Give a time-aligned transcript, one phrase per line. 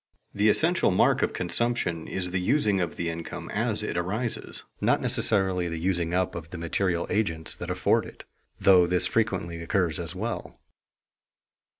[0.33, 4.99] The essential mark of consumption is the using of the income as it arises, not
[4.99, 8.23] necessarily the using up of the material agents that afford it,
[8.59, 10.57] though this frequently occurs as well.